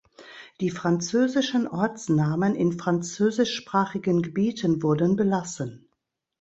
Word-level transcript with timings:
Die 0.61 0.71
französischen 0.71 1.67
Ortsnamen 1.67 2.55
in 2.55 2.79
französischsprachigen 2.79 4.23
Gebieten 4.23 4.81
wurden 4.81 5.15
belassen. 5.15 5.87